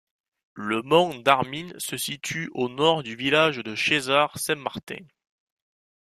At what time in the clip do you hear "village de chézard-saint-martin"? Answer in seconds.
3.15-5.05